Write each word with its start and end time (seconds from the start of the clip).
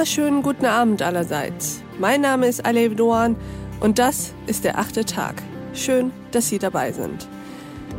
wunderschönen 0.00 0.42
guten 0.42 0.64
Abend 0.64 1.02
allerseits. 1.02 1.82
Mein 1.98 2.22
Name 2.22 2.46
ist 2.46 2.64
Alev 2.64 2.96
Doan 2.96 3.36
und 3.80 3.98
das 3.98 4.32
ist 4.46 4.64
der 4.64 4.78
achte 4.78 5.04
Tag. 5.04 5.42
Schön, 5.74 6.10
dass 6.30 6.48
Sie 6.48 6.58
dabei 6.58 6.92
sind. 6.92 7.28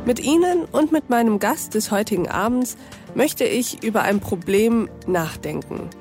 Mit 0.03 0.19
Ihnen 0.19 0.65
und 0.71 0.91
mit 0.91 1.11
meinem 1.11 1.37
Gast 1.37 1.75
des 1.75 1.91
heutigen 1.91 2.27
Abends 2.27 2.75
möchte 3.13 3.43
ich 3.43 3.83
über 3.83 4.01
ein 4.01 4.19
Problem 4.19 4.89
nachdenken. 5.05 5.91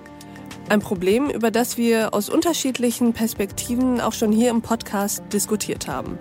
Ein 0.71 0.81
Problem, 0.81 1.29
über 1.29 1.51
das 1.51 1.77
wir 1.77 2.15
aus 2.15 2.31
unterschiedlichen 2.31 3.13
Perspektiven 3.13 4.01
auch 4.01 4.15
schon 4.15 4.33
hier 4.33 4.49
im 4.49 4.63
Podcast 4.63 5.23
diskutiert 5.35 5.87
haben. 5.87 6.19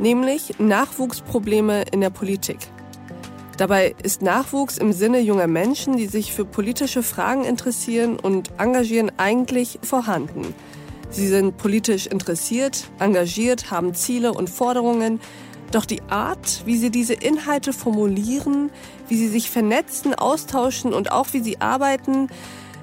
Nämlich 0.00 0.58
Nachwuchsprobleme 0.58 1.82
in 1.92 2.00
der 2.00 2.08
Politik. 2.08 2.60
Dabei 3.62 3.94
ist 4.02 4.22
Nachwuchs 4.22 4.76
im 4.76 4.92
Sinne 4.92 5.20
junger 5.20 5.46
Menschen, 5.46 5.96
die 5.96 6.08
sich 6.08 6.32
für 6.32 6.44
politische 6.44 7.04
Fragen 7.04 7.44
interessieren 7.44 8.18
und 8.18 8.50
engagieren, 8.58 9.12
eigentlich 9.18 9.78
vorhanden. 9.84 10.52
Sie 11.10 11.28
sind 11.28 11.58
politisch 11.58 12.08
interessiert, 12.08 12.90
engagiert, 12.98 13.70
haben 13.70 13.94
Ziele 13.94 14.32
und 14.32 14.50
Forderungen, 14.50 15.20
doch 15.70 15.84
die 15.84 16.02
Art, 16.08 16.62
wie 16.64 16.76
sie 16.76 16.90
diese 16.90 17.14
Inhalte 17.14 17.72
formulieren, 17.72 18.72
wie 19.06 19.14
sie 19.14 19.28
sich 19.28 19.48
vernetzen, 19.48 20.16
austauschen 20.16 20.92
und 20.92 21.12
auch 21.12 21.28
wie 21.30 21.40
sie 21.40 21.60
arbeiten, 21.60 22.30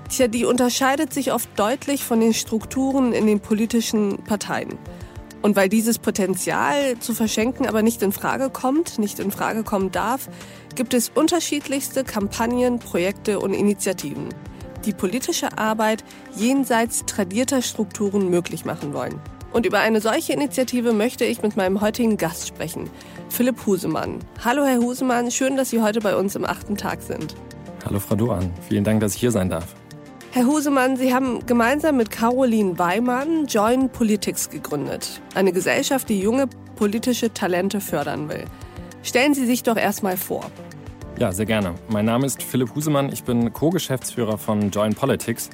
tja, 0.08 0.30
die 0.30 0.46
unterscheidet 0.46 1.14
sich 1.14 1.34
oft 1.34 1.50
deutlich 1.60 2.06
von 2.06 2.22
den 2.22 2.34
Strukturen 2.34 3.12
in 3.12 3.28
den 3.28 3.42
politischen 3.42 4.20
Parteien. 4.24 4.78
Und 5.42 5.56
weil 5.56 5.70
dieses 5.70 6.00
Potenzial 6.00 7.00
zu 7.00 7.14
verschenken 7.14 7.68
aber 7.68 7.82
nicht 7.82 8.02
in 8.02 8.12
Frage 8.12 8.50
kommt, 8.50 9.00
nicht 9.00 9.20
in 9.20 9.32
Frage 9.32 9.64
kommen 9.64 9.92
darf, 9.92 10.30
gibt 10.76 10.94
es 10.94 11.10
unterschiedlichste 11.14 12.04
Kampagnen, 12.04 12.80
Projekte 12.80 13.40
und 13.40 13.54
Initiativen, 13.54 14.30
die 14.86 14.94
politische 14.94 15.58
Arbeit 15.58 16.04
jenseits 16.36 17.06
tradierter 17.06 17.62
Strukturen 17.62 18.30
möglich 18.30 18.66
machen 18.66 18.94
wollen. 18.94 19.20
Und 19.52 19.66
über 19.66 19.80
eine 19.80 20.00
solche 20.00 20.34
Initiative 20.34 20.94
möchte 20.94 21.26
ich 21.26 21.42
mit 21.42 21.58
meinem 21.58 21.82
heutigen 21.82 22.18
Gast 22.18 22.48
sprechen, 22.48 22.90
Philipp 23.30 23.66
Husemann. 23.66 24.20
Hallo, 24.44 24.64
Herr 24.64 24.80
Husemann, 24.80 25.32
schön, 25.32 25.58
dass 25.58 25.72
Sie 25.72 25.82
heute 25.82 26.02
bei 26.02 26.16
uns 26.16 26.36
im 26.36 26.46
achten 26.46 26.78
Tag 26.78 27.02
sind. 27.02 27.36
Hallo, 27.86 28.00
Frau 28.00 28.16
Doan. 28.16 28.52
Vielen 28.68 28.84
Dank, 28.84 29.00
dass 29.00 29.16
ich 29.16 29.22
hier 29.22 29.32
sein 29.32 29.50
darf. 29.50 29.79
Herr 30.32 30.46
Husemann, 30.46 30.96
Sie 30.96 31.12
haben 31.12 31.44
gemeinsam 31.48 31.98
mit 31.98 32.12
Caroline 32.12 32.78
Weimann 32.78 33.48
Join 33.48 33.90
Politics 33.90 34.52
gegründet. 34.52 35.22
Eine 35.34 35.52
Gesellschaft, 35.52 36.08
die 36.08 36.20
junge 36.20 36.48
politische 36.76 37.34
Talente 37.34 37.82
fördern 37.82 38.30
will. 38.30 38.46
Stellen 39.02 39.34
Sie 39.34 39.48
sich 39.48 39.64
doch 39.64 39.76
erstmal 39.76 40.18
vor. 40.18 40.52
Ja, 41.18 41.32
sehr 41.32 41.48
gerne. 41.48 41.74
Mein 41.90 42.06
Name 42.06 42.28
ist 42.28 42.44
Philipp 42.44 42.76
Husemann. 42.76 43.12
Ich 43.12 43.24
bin 43.24 43.52
Co-Geschäftsführer 43.52 44.38
von 44.38 44.70
Join 44.70 44.94
Politics. 44.94 45.50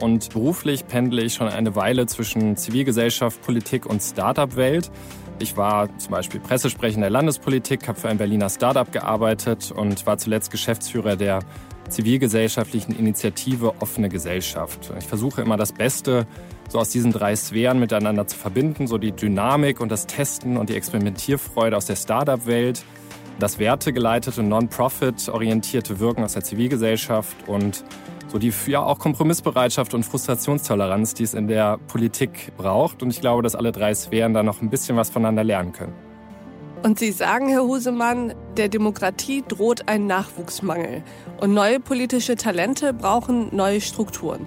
Und 0.00 0.30
beruflich 0.30 0.88
pendle 0.88 1.22
ich 1.22 1.34
schon 1.34 1.46
eine 1.46 1.76
Weile 1.76 2.06
zwischen 2.06 2.56
Zivilgesellschaft, 2.56 3.40
Politik 3.42 3.86
und 3.86 4.02
Startup-Welt. 4.02 4.90
Ich 5.38 5.56
war 5.56 5.96
zum 5.98 6.10
Beispiel 6.10 6.40
Pressesprecher 6.40 6.98
der 6.98 7.10
Landespolitik, 7.10 7.86
habe 7.86 8.00
für 8.00 8.08
ein 8.08 8.18
Berliner 8.18 8.50
Startup 8.50 8.90
gearbeitet 8.90 9.70
und 9.70 10.06
war 10.06 10.18
zuletzt 10.18 10.50
Geschäftsführer 10.50 11.14
der 11.14 11.38
zivilgesellschaftlichen 11.88 12.92
Initiative 12.92 13.74
Offene 13.80 14.08
Gesellschaft. 14.08 14.92
Ich 14.98 15.06
versuche 15.06 15.42
immer 15.42 15.56
das 15.56 15.72
Beste 15.72 16.26
so 16.68 16.78
aus 16.78 16.90
diesen 16.90 17.12
drei 17.12 17.34
Sphären 17.34 17.80
miteinander 17.80 18.26
zu 18.26 18.36
verbinden, 18.36 18.86
so 18.86 18.98
die 18.98 19.12
Dynamik 19.12 19.80
und 19.80 19.90
das 19.90 20.06
Testen 20.06 20.56
und 20.56 20.68
die 20.68 20.76
Experimentierfreude 20.76 21.76
aus 21.76 21.86
der 21.86 21.96
Startup-Welt, 21.96 22.84
das 23.38 23.58
wertegeleitete, 23.58 24.42
non-profit-orientierte 24.42 26.00
Wirken 26.00 26.24
aus 26.24 26.34
der 26.34 26.44
Zivilgesellschaft 26.44 27.36
und 27.46 27.84
so 28.30 28.38
die 28.38 28.52
ja 28.66 28.82
auch 28.82 28.98
Kompromissbereitschaft 28.98 29.94
und 29.94 30.04
Frustrationstoleranz, 30.04 31.14
die 31.14 31.22
es 31.22 31.32
in 31.32 31.48
der 31.48 31.78
Politik 31.78 32.52
braucht. 32.58 33.02
Und 33.02 33.10
ich 33.10 33.20
glaube, 33.22 33.42
dass 33.42 33.54
alle 33.54 33.72
drei 33.72 33.94
Sphären 33.94 34.34
da 34.34 34.42
noch 34.42 34.60
ein 34.60 34.68
bisschen 34.68 34.96
was 34.96 35.08
voneinander 35.08 35.44
lernen 35.44 35.72
können. 35.72 36.07
Und 36.82 36.98
Sie 36.98 37.10
sagen, 37.10 37.48
Herr 37.48 37.62
Husemann, 37.62 38.34
der 38.56 38.68
Demokratie 38.68 39.42
droht 39.46 39.88
ein 39.88 40.06
Nachwuchsmangel. 40.06 41.02
Und 41.40 41.52
neue 41.52 41.80
politische 41.80 42.36
Talente 42.36 42.92
brauchen 42.92 43.54
neue 43.54 43.80
Strukturen. 43.80 44.46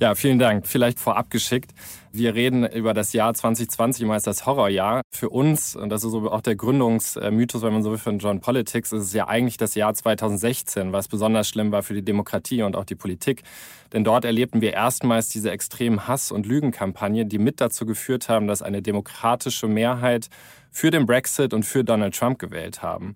Ja, 0.00 0.14
vielen 0.14 0.38
Dank. 0.38 0.66
Vielleicht 0.66 1.00
vorab 1.00 1.30
geschickt. 1.30 1.72
Wir 2.16 2.34
reden 2.34 2.66
über 2.66 2.94
das 2.94 3.12
Jahr 3.12 3.34
2020 3.34 4.04
immer 4.04 4.14
als 4.14 4.22
das 4.22 4.46
Horrorjahr. 4.46 5.02
Für 5.10 5.28
uns, 5.28 5.76
und 5.76 5.90
das 5.90 6.02
ist 6.02 6.12
so 6.12 6.30
auch 6.32 6.40
der 6.40 6.56
Gründungsmythos, 6.56 7.60
wenn 7.60 7.74
man 7.74 7.82
so 7.82 7.90
will, 7.90 7.98
von 7.98 8.18
John 8.18 8.40
Politics, 8.40 8.92
ist 8.92 9.02
es 9.02 9.12
ja 9.12 9.28
eigentlich 9.28 9.58
das 9.58 9.74
Jahr 9.74 9.92
2016, 9.92 10.92
was 10.92 11.08
besonders 11.08 11.46
schlimm 11.46 11.72
war 11.72 11.82
für 11.82 11.92
die 11.92 12.02
Demokratie 12.02 12.62
und 12.62 12.74
auch 12.74 12.86
die 12.86 12.94
Politik. 12.94 13.42
Denn 13.92 14.02
dort 14.02 14.24
erlebten 14.24 14.62
wir 14.62 14.72
erstmals 14.72 15.28
diese 15.28 15.50
extremen 15.50 16.08
Hass- 16.08 16.32
und 16.32 16.46
Lügenkampagne, 16.46 17.26
die 17.26 17.38
mit 17.38 17.60
dazu 17.60 17.84
geführt 17.84 18.30
haben, 18.30 18.46
dass 18.46 18.62
eine 18.62 18.80
demokratische 18.80 19.68
Mehrheit 19.68 20.30
für 20.70 20.90
den 20.90 21.04
Brexit 21.04 21.52
und 21.52 21.64
für 21.64 21.84
Donald 21.84 22.16
Trump 22.16 22.38
gewählt 22.38 22.80
haben. 22.80 23.14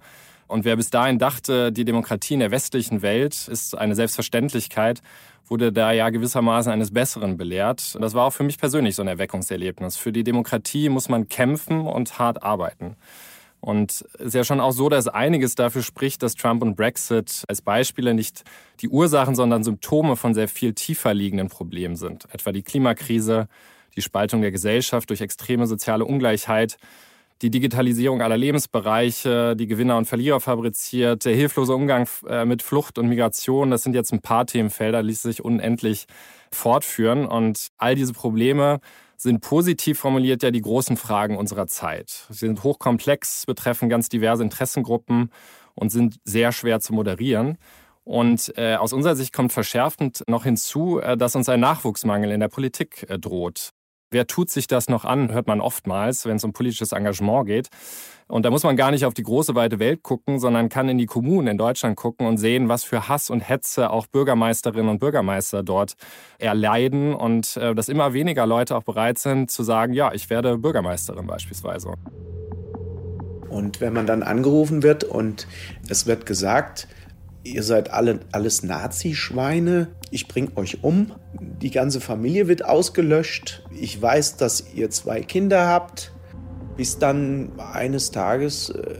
Und 0.50 0.65
wer 0.65 0.75
bis 0.75 0.91
dahin 0.91 1.21
dachte, 1.21 1.71
die 1.71 1.84
Demokratie 1.84 2.34
in 2.34 2.41
der 2.41 2.50
westlichen 2.50 3.03
Welt 3.03 3.47
ist 3.47 3.78
eine 3.78 3.94
Selbstverständlichkeit, 3.94 5.00
wurde 5.47 5.72
da 5.72 5.93
ja 5.93 6.11
gewissermaßen 6.11 6.72
eines 6.72 6.93
Besseren 6.93 7.37
belehrt. 7.37 7.97
Das 8.00 8.15
war 8.15 8.27
auch 8.27 8.33
für 8.33 8.43
mich 8.43 8.59
persönlich 8.59 8.97
so 8.97 9.03
ein 9.03 9.09
Erweckungserlebnis. 9.09 9.97
Für 9.97 10.10
die 10.10 10.25
Demokratie 10.25 10.89
muss 10.89 11.09
man 11.09 11.28
kämpfen 11.28 11.87
und 11.87 12.19
hart 12.19 12.43
arbeiten. 12.43 12.97
Und 13.60 14.05
es 14.19 14.27
ist 14.27 14.34
ja 14.34 14.43
schon 14.43 14.59
auch 14.59 14.72
so, 14.72 14.89
dass 14.89 15.06
einiges 15.06 15.55
dafür 15.55 15.84
spricht, 15.84 16.21
dass 16.25 16.34
Trump 16.34 16.62
und 16.62 16.75
Brexit 16.75 17.44
als 17.47 17.62
Beispiele 17.62 18.12
nicht 18.12 18.43
die 18.81 18.89
Ursachen, 18.89 19.37
sondern 19.37 19.62
Symptome 19.62 20.16
von 20.16 20.34
sehr 20.34 20.49
viel 20.49 20.72
tiefer 20.72 21.15
liegenden 21.15 21.49
Problemen 21.49 21.94
sind. 21.94 22.27
Etwa 22.33 22.50
die 22.50 22.62
Klimakrise, 22.62 23.47
die 23.94 24.03
Spaltung 24.03 24.41
der 24.41 24.50
Gesellschaft 24.50 25.10
durch 25.10 25.21
extreme 25.21 25.69
soziale 25.69 26.05
Ungleichheit, 26.05 26.77
die 27.43 27.51
Digitalisierung 27.51 28.21
aller 28.21 28.37
Lebensbereiche, 28.37 29.56
die 29.56 29.67
Gewinner 29.67 29.97
und 29.97 30.06
Verlierer 30.06 30.41
fabriziert, 30.41 31.25
der 31.25 31.34
hilflose 31.34 31.75
Umgang 31.75 32.09
äh, 32.28 32.45
mit 32.45 32.62
Flucht 32.62 32.99
und 32.99 33.09
Migration, 33.09 33.71
das 33.71 33.83
sind 33.83 33.95
jetzt 33.95 34.12
ein 34.12 34.21
paar 34.21 34.47
Themenfelder, 34.47 35.03
ließ 35.03 35.23
sich 35.23 35.43
unendlich 35.43 36.06
fortführen. 36.53 37.27
Und 37.27 37.69
all 37.78 37.95
diese 37.95 38.12
Probleme 38.12 38.81
sind 39.17 39.41
positiv 39.41 39.99
formuliert 39.99 40.43
ja 40.43 40.51
die 40.51 40.62
großen 40.62 40.97
Fragen 40.97 41.37
unserer 41.37 41.67
Zeit. 41.67 42.27
Sie 42.28 42.47
sind 42.47 42.62
hochkomplex, 42.62 43.47
betreffen 43.47 43.89
ganz 43.89 44.09
diverse 44.09 44.43
Interessengruppen 44.43 45.31
und 45.75 45.91
sind 45.91 46.17
sehr 46.25 46.53
schwer 46.53 46.81
zu 46.81 46.93
moderieren. 46.93 47.59
Und 48.05 48.53
äh, 48.57 48.77
aus 48.77 48.93
unserer 48.93 49.17
Sicht 49.17 49.33
kommt 49.33 49.53
verschärfend 49.53 50.25
noch 50.27 50.45
hinzu, 50.45 51.01
äh, 51.01 51.17
dass 51.17 51.37
uns 51.37 51.49
ein 51.49 51.61
Nachwuchsmangel 51.61 52.31
in 52.31 52.41
der 52.41 52.49
Politik 52.49 53.07
äh, 53.09 53.19
droht. 53.19 53.71
Wer 54.12 54.26
tut 54.26 54.50
sich 54.50 54.66
das 54.66 54.88
noch 54.88 55.04
an, 55.04 55.32
hört 55.32 55.47
man 55.47 55.60
oftmals, 55.60 56.26
wenn 56.26 56.37
es 56.37 56.43
um 56.44 56.53
politisches 56.53 56.91
Engagement 56.91 57.47
geht. 57.47 57.69
Und 58.26 58.44
da 58.44 58.50
muss 58.50 58.65
man 58.65 58.76
gar 58.76 58.91
nicht 58.91 59.04
auf 59.04 59.15
die 59.15 59.22
große 59.22 59.54
weite 59.54 59.78
Welt 59.78 60.03
gucken, 60.03 60.41
sondern 60.41 60.69
kann 60.69 60.88
in 60.88 60.98
die 60.98 61.06
Kommunen 61.06 61.47
in 61.47 61.59
Deutschland 61.59 61.97
gucken 61.97 62.26
und 62.26 62.37
sehen, 62.37 62.69
was 62.69 62.82
für 62.82 63.09
Hass 63.09 63.31
und 63.31 63.41
Hetze 63.41 63.91
auch 63.91 64.09
Bürgermeisterinnen 64.09 64.88
und 64.88 64.98
Bürgermeister 64.98 65.62
dort 65.62 65.94
erleiden 66.38 67.15
und 67.15 67.56
äh, 67.56 67.75
dass 67.75 67.88
immer 67.88 68.12
weniger 68.12 68.47
Leute 68.47 68.76
auch 68.76 68.82
bereit 68.82 69.19
sind 69.19 69.50
zu 69.50 69.62
sagen, 69.62 69.93
ja, 69.93 70.12
ich 70.12 70.28
werde 70.28 70.59
Bürgermeisterin 70.59 71.27
beispielsweise. 71.27 71.94
Und 73.48 73.81
wenn 73.81 73.92
man 73.92 74.06
dann 74.06 74.22
angerufen 74.22 74.82
wird 74.82 75.04
und 75.04 75.47
es 75.88 76.06
wird 76.06 76.27
gesagt, 76.27 76.88
ihr 77.42 77.63
seid 77.63 77.91
alle 77.91 78.21
alles 78.33 78.63
Nazi-Schweine, 78.63 79.89
ich 80.10 80.28
bring 80.28 80.53
euch 80.57 80.83
um, 80.83 81.13
die 81.33 81.71
ganze 81.71 82.01
Familie 82.01 82.48
wird 82.48 82.65
ausgelöscht, 82.65 83.63
ich 83.78 84.01
weiß, 84.01 84.37
dass 84.37 84.65
ihr 84.75 84.91
zwei 84.91 85.22
Kinder 85.22 85.66
habt, 85.66 86.13
bis 86.77 86.98
dann 86.98 87.53
eines 87.59 88.10
Tages 88.10 88.71
äh, 88.71 88.95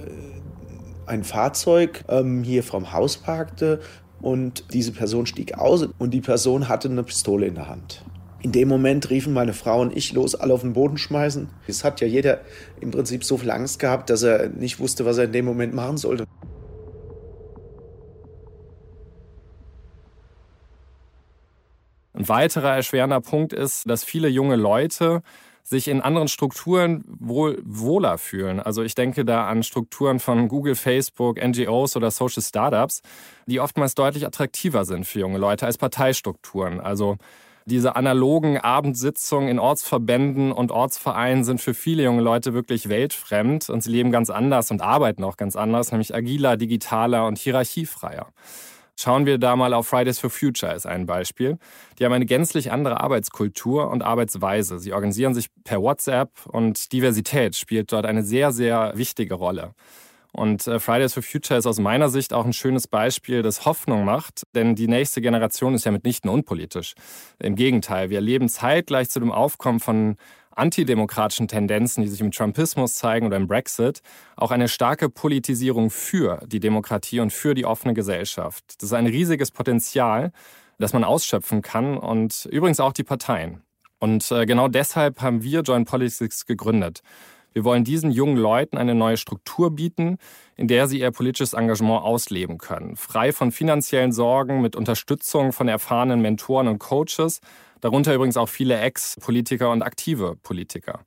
ein 1.07 1.25
Fahrzeug 1.25 2.05
ähm, 2.09 2.43
hier 2.43 2.63
vom 2.63 2.93
Haus 2.93 3.17
parkte 3.17 3.81
und 4.21 4.73
diese 4.73 4.93
Person 4.93 5.27
stieg 5.27 5.55
aus 5.55 5.89
und 5.99 6.13
die 6.13 6.21
Person 6.21 6.69
hatte 6.69 6.89
eine 6.89 7.03
Pistole 7.03 7.47
in 7.47 7.55
der 7.55 7.69
Hand. 7.69 8.05
In 8.43 8.53
dem 8.53 8.69
Moment 8.69 9.11
riefen 9.11 9.35
meine 9.35 9.53
Frau 9.53 9.83
und 9.83 9.95
ich 9.95 10.13
los, 10.13 10.35
alle 10.35 10.55
auf 10.55 10.63
den 10.63 10.73
Boden 10.73 10.97
schmeißen. 10.97 11.49
Es 11.67 11.85
hat 11.85 12.01
ja 12.01 12.07
jeder 12.07 12.41
im 12.81 12.91
Prinzip 12.91 13.23
so 13.23 13.37
viel 13.37 13.51
Angst 13.51 13.79
gehabt, 13.79 14.09
dass 14.09 14.23
er 14.23 14.49
nicht 14.49 14.79
wusste, 14.81 15.05
was 15.05 15.19
er 15.19 15.25
in 15.25 15.33
dem 15.33 15.45
Moment 15.45 15.75
machen 15.75 15.99
sollte. 15.99 16.25
Ein 22.21 22.29
weiterer 22.29 22.77
erschwerender 22.77 23.23
Punkt 23.23 23.55
ist, 23.55 23.89
dass 23.89 24.05
viele 24.05 24.29
junge 24.29 24.57
Leute 24.57 25.23
sich 25.63 25.89
in 25.89 26.03
anderen 26.03 26.29
Strukturen 26.29 27.03
wohl 27.07 27.63
wohler 27.65 28.19
fühlen. 28.19 28.61
Also 28.61 28.83
ich 28.83 28.95
denke 28.95 29.25
da 29.25 29.49
an 29.49 29.63
Strukturen 29.63 30.21
von 30.21 30.47
Google, 30.49 30.75
Facebook, 30.75 31.43
NGOs 31.43 31.97
oder 31.97 32.11
Social 32.11 32.43
Startups, 32.43 33.01
die 33.47 33.59
oftmals 33.59 33.95
deutlich 33.95 34.27
attraktiver 34.27 34.85
sind 34.85 35.07
für 35.07 35.21
junge 35.21 35.39
Leute 35.39 35.65
als 35.65 35.79
Parteistrukturen. 35.79 36.79
Also 36.79 37.17
Diese 37.67 37.95
analogen 37.95 38.59
Abendsitzungen 38.59 39.49
in 39.49 39.59
Ortsverbänden 39.59 40.51
und 40.51 40.73
Ortsvereinen 40.73 41.45
sind 41.45 41.61
für 41.61 41.75
viele 41.75 42.03
junge 42.03 42.23
Leute 42.23 42.55
wirklich 42.55 42.89
weltfremd 42.89 43.71
und 43.71 43.83
sie 43.83 43.91
leben 43.91 44.11
ganz 44.11 44.31
anders 44.31 44.71
und 44.71 44.83
arbeiten 44.83 45.23
auch 45.25 45.37
ganz 45.37 45.57
anders, 45.57 45.93
nämlich 45.93 46.15
agiler, 46.15 46.57
digitaler 46.57 47.27
und 47.27 47.39
hierarchiefreier. 47.39 48.27
Schauen 49.03 49.25
wir 49.25 49.39
da 49.39 49.57
mal 49.57 49.73
auf 49.73 49.87
Fridays 49.89 50.19
for 50.19 50.29
Future 50.29 50.71
als 50.71 50.85
ein 50.85 51.07
Beispiel. 51.07 51.57
Die 51.99 52.05
haben 52.05 52.13
eine 52.13 52.27
gänzlich 52.27 52.71
andere 52.71 53.01
Arbeitskultur 53.01 53.91
und 53.91 54.03
Arbeitsweise. 54.03 54.79
Sie 54.79 54.93
organisieren 54.93 55.33
sich 55.33 55.47
per 55.65 55.81
WhatsApp 55.81 56.29
und 56.45 56.93
Diversität 56.93 57.57
spielt 57.57 57.93
dort 57.93 58.05
eine 58.05 58.23
sehr, 58.23 58.53
sehr 58.53 58.93
wichtige 58.97 59.37
Rolle. 59.37 59.75
Und 60.33 60.67
äh, 60.67 60.79
Fridays 60.79 61.15
for 61.15 61.23
Future 61.23 61.59
ist 61.59 61.65
aus 61.67 61.79
meiner 61.79 62.11
Sicht 62.11 62.35
auch 62.35 62.45
ein 62.45 62.53
schönes 62.53 62.89
Beispiel, 62.89 63.41
das 63.41 63.65
Hoffnung 63.65 64.05
macht, 64.05 64.43
denn 64.55 64.75
die 64.75 64.87
nächste 64.87 65.23
Generation 65.23 65.75
ist 65.75 65.87
ja 65.87 65.93
mitnichten 65.93 66.29
unpolitisch. 66.29 66.93
Im 67.39 67.57
Gegenteil, 67.57 68.11
wir 68.11 68.19
erleben 68.19 68.51
zeitgleich 68.51 69.09
zu 69.09 69.19
dem 69.19 69.33
Aufkommen 69.33 69.81
von 69.81 70.17
antidemokratischen 70.51 71.49
Tendenzen, 71.49 72.03
die 72.03 72.09
sich 72.09 72.21
im 72.21 72.31
Trumpismus 72.31 72.95
zeigen 72.95 73.27
oder 73.27 73.37
im 73.37 73.47
Brexit, 73.47 74.03
auch 74.37 74.51
eine 74.51 74.69
starke 74.69 75.09
Politisierung 75.09 75.91
für 75.91 76.41
die 76.47 76.61
Demokratie 76.61 77.21
und 77.21 77.33
für 77.33 77.55
die 77.55 77.65
offene 77.65 77.95
Gesellschaft. 77.95 78.65
Das 78.79 78.85
ist 78.91 78.93
ein 78.93 79.07
riesiges 79.07 79.51
Potenzial, 79.51 80.33
das 80.79 80.93
man 80.93 81.05
ausschöpfen 81.05 81.63
kann 81.63 81.97
und 81.97 82.47
übrigens 82.51 82.81
auch 82.81 82.93
die 82.93 83.05
Parteien. 83.05 83.63
Und 83.99 84.31
äh, 84.33 84.47
genau 84.47 84.69
deshalb 84.69 85.21
haben 85.21 85.43
wir 85.43 85.61
Joint 85.61 85.87
Politics 85.87 86.47
gegründet. 86.47 87.03
Wir 87.53 87.65
wollen 87.65 87.85
diesen 87.85 88.11
jungen 88.11 88.37
Leuten 88.37 88.79
eine 88.79 88.95
neue 88.95 89.17
Struktur 89.17 89.71
bieten, 89.71 90.19
in 90.57 90.69
der 90.69 90.87
sie 90.89 91.01
ihr 91.01 91.11
politisches 91.11 91.53
Engagement 91.53 92.03
ausleben 92.03 92.59
können. 92.59 92.97
Frei 92.97 93.33
von 93.33 93.53
finanziellen 93.53 94.13
Sorgen, 94.13 94.61
mit 94.61 94.77
Unterstützung 94.77 95.53
von 95.53 95.69
erfahrenen 95.69 96.21
Mentoren 96.21 96.69
und 96.69 96.79
Coaches, 96.79 97.41
darunter 97.81 98.15
übrigens 98.15 98.37
auch 98.37 98.49
viele 98.49 98.79
Ex-Politiker 98.79 99.71
und 99.71 99.83
aktive 99.83 100.37
Politiker. 100.43 101.01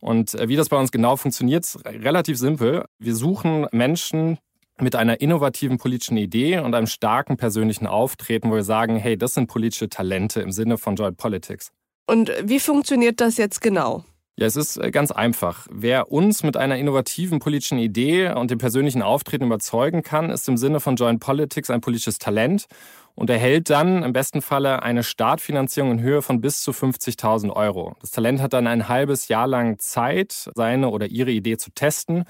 Und 0.00 0.34
äh, 0.34 0.48
wie 0.48 0.56
das 0.56 0.68
bei 0.68 0.78
uns 0.78 0.92
genau 0.92 1.16
funktioniert, 1.16 1.64
ist 1.64 1.84
relativ 1.84 2.38
simpel. 2.38 2.84
Wir 2.98 3.14
suchen 3.14 3.66
Menschen, 3.72 4.38
mit 4.80 4.96
einer 4.96 5.20
innovativen 5.20 5.78
politischen 5.78 6.16
Idee 6.16 6.58
und 6.58 6.74
einem 6.74 6.86
starken 6.86 7.36
persönlichen 7.36 7.86
Auftreten, 7.86 8.50
wo 8.50 8.54
wir 8.54 8.64
sagen, 8.64 8.96
hey, 8.96 9.16
das 9.16 9.34
sind 9.34 9.46
politische 9.46 9.88
Talente 9.88 10.40
im 10.40 10.50
Sinne 10.50 10.78
von 10.78 10.96
Joint 10.96 11.16
Politics. 11.16 11.70
Und 12.06 12.32
wie 12.42 12.60
funktioniert 12.60 13.20
das 13.20 13.36
jetzt 13.36 13.60
genau? 13.60 14.04
Ja, 14.36 14.46
es 14.46 14.56
ist 14.56 14.78
äh, 14.78 14.90
ganz 14.90 15.12
einfach. 15.12 15.68
Wer 15.70 16.10
uns 16.10 16.42
mit 16.42 16.56
einer 16.56 16.76
innovativen 16.76 17.38
politischen 17.38 17.78
Idee 17.78 18.30
und 18.32 18.50
dem 18.50 18.58
persönlichen 18.58 19.00
Auftreten 19.00 19.44
überzeugen 19.44 20.02
kann, 20.02 20.28
ist 20.28 20.48
im 20.48 20.56
Sinne 20.56 20.80
von 20.80 20.96
Joint 20.96 21.20
Politics 21.20 21.70
ein 21.70 21.80
politisches 21.80 22.18
Talent 22.18 22.66
und 23.14 23.30
erhält 23.30 23.70
dann 23.70 24.02
im 24.02 24.12
besten 24.12 24.42
Falle 24.42 24.82
eine 24.82 25.04
Startfinanzierung 25.04 25.92
in 25.92 26.00
Höhe 26.00 26.20
von 26.20 26.40
bis 26.40 26.62
zu 26.62 26.72
50.000 26.72 27.52
Euro. 27.52 27.94
Das 28.00 28.10
Talent 28.10 28.42
hat 28.42 28.54
dann 28.54 28.66
ein 28.66 28.88
halbes 28.88 29.28
Jahr 29.28 29.46
lang 29.46 29.78
Zeit, 29.78 30.50
seine 30.56 30.88
oder 30.88 31.06
ihre 31.06 31.30
Idee 31.30 31.56
zu 31.56 31.70
testen 31.70 32.24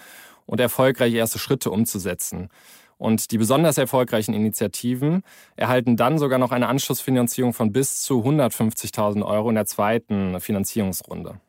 und 0.44 0.60
erfolgreich 0.60 1.14
erste 1.14 1.38
Schritte 1.38 1.70
umzusetzen. 1.70 2.50
Und 2.98 3.30
die 3.30 3.38
besonders 3.38 3.78
erfolgreichen 3.78 4.34
Initiativen 4.34 5.22
erhalten 5.56 5.96
dann 5.96 6.18
sogar 6.18 6.38
noch 6.38 6.52
eine 6.52 6.68
Anschlussfinanzierung 6.68 7.54
von 7.54 7.72
bis 7.72 8.02
zu 8.02 8.20
150.000 8.20 9.24
Euro 9.24 9.48
in 9.48 9.54
der 9.54 9.66
zweiten 9.66 10.38
Finanzierungsrunde. 10.38 11.40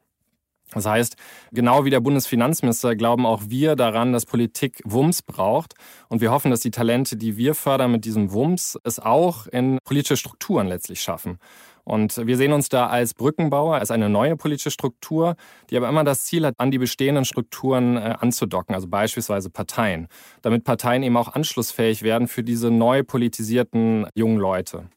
Das 0.71 0.85
heißt, 0.85 1.15
genau 1.51 1.85
wie 1.85 1.89
der 1.89 1.99
Bundesfinanzminister 1.99 2.95
glauben 2.95 3.25
auch 3.25 3.43
wir 3.47 3.75
daran, 3.75 4.13
dass 4.13 4.25
Politik 4.25 4.81
Wumms 4.83 5.21
braucht. 5.21 5.73
Und 6.09 6.21
wir 6.21 6.31
hoffen, 6.31 6.51
dass 6.51 6.59
die 6.59 6.71
Talente, 6.71 7.17
die 7.17 7.37
wir 7.37 7.55
fördern 7.55 7.91
mit 7.91 8.05
diesem 8.05 8.31
Wumms, 8.31 8.77
es 8.83 8.99
auch 8.99 9.47
in 9.47 9.77
politische 9.83 10.17
Strukturen 10.17 10.67
letztlich 10.67 11.01
schaffen. 11.01 11.39
Und 11.85 12.25
wir 12.25 12.35
sehen 12.35 12.51
uns 12.51 12.67
da 12.67 12.87
als 12.87 13.13
Brückenbauer, 13.13 13.75
als 13.75 13.91
eine 13.91 14.09
neue 14.09 14.35
politische 14.35 14.71
Struktur, 14.71 15.35
die 15.69 15.77
aber 15.77 15.87
immer 15.87 16.03
das 16.03 16.25
Ziel 16.25 16.43
hat, 16.45 16.55
an 16.57 16.71
die 16.71 16.79
bestehenden 16.79 17.25
Strukturen 17.25 17.95
äh, 17.95 18.15
anzudocken, 18.19 18.73
also 18.73 18.87
beispielsweise 18.87 19.51
Parteien, 19.51 20.07
damit 20.41 20.63
Parteien 20.63 21.03
eben 21.03 21.15
auch 21.15 21.33
anschlussfähig 21.35 22.01
werden 22.01 22.27
für 22.27 22.43
diese 22.43 22.71
neu 22.71 23.03
politisierten 23.03 24.07
jungen 24.15 24.39
Leute. 24.39 24.89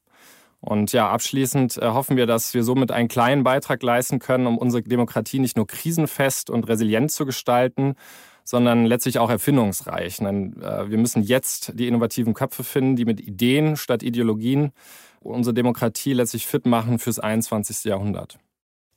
Und 0.60 0.92
ja, 0.92 1.08
abschließend 1.08 1.78
äh, 1.78 1.86
hoffen 1.86 2.16
wir, 2.16 2.26
dass 2.26 2.52
wir 2.52 2.64
somit 2.64 2.90
einen 2.90 3.08
kleinen 3.08 3.44
Beitrag 3.44 3.82
leisten 3.82 4.18
können, 4.18 4.46
um 4.46 4.58
unsere 4.58 4.82
Demokratie 4.82 5.38
nicht 5.38 5.56
nur 5.56 5.66
krisenfest 5.66 6.50
und 6.50 6.68
resilient 6.68 7.12
zu 7.12 7.26
gestalten, 7.26 7.94
sondern 8.44 8.84
letztlich 8.84 9.18
auch 9.18 9.30
erfindungsreich. 9.30 10.16
Denn 10.16 10.60
äh, 10.60 10.90
wir 10.90 10.98
müssen 10.98 11.22
jetzt 11.22 11.72
die 11.78 11.86
innovativen 11.86 12.34
Köpfe 12.34 12.64
finden, 12.64 12.96
die 12.96 13.04
mit 13.04 13.20
Ideen 13.20 13.76
statt 13.76 14.02
Ideologien 14.02 14.72
unsere 15.20 15.54
Demokratie 15.54 16.12
letztlich 16.12 16.46
fit 16.46 16.66
machen 16.66 16.98
fürs 16.98 17.18
21. 17.18 17.84
Jahrhundert. 17.84 18.38